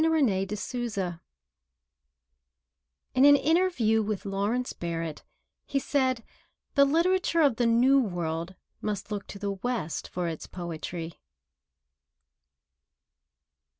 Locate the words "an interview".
3.23-4.01